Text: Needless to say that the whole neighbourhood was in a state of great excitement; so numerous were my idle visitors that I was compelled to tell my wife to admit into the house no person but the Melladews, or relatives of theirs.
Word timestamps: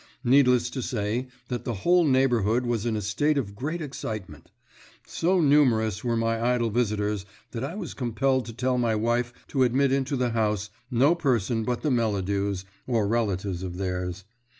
Needless 0.23 0.71
to 0.71 0.81
say 0.81 1.27
that 1.49 1.63
the 1.63 1.75
whole 1.75 2.03
neighbourhood 2.03 2.65
was 2.65 2.87
in 2.87 2.95
a 2.95 3.03
state 3.03 3.37
of 3.37 3.53
great 3.55 3.83
excitement; 3.83 4.49
so 5.05 5.39
numerous 5.41 6.03
were 6.03 6.17
my 6.17 6.41
idle 6.43 6.71
visitors 6.71 7.23
that 7.51 7.63
I 7.63 7.75
was 7.75 7.93
compelled 7.93 8.47
to 8.47 8.53
tell 8.53 8.79
my 8.79 8.95
wife 8.95 9.31
to 9.49 9.61
admit 9.61 9.91
into 9.91 10.15
the 10.15 10.31
house 10.31 10.71
no 10.89 11.13
person 11.13 11.63
but 11.63 11.83
the 11.83 11.91
Melladews, 11.91 12.65
or 12.87 13.07
relatives 13.07 13.61
of 13.61 13.77
theirs. 13.77 14.23